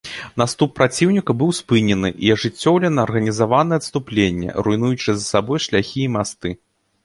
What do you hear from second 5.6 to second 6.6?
шляхі і масты.